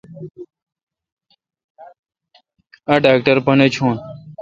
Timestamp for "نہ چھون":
3.59-3.95